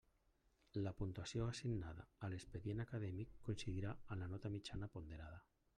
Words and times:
La 0.85 0.93
puntuació 1.01 1.49
assignada 1.49 2.07
a 2.27 2.31
l'expedient 2.33 2.83
acadèmic 2.87 3.37
coincidirà 3.49 3.95
amb 4.07 4.19
la 4.25 4.33
nota 4.35 4.55
mitjana 4.57 4.93
ponderada. 4.97 5.41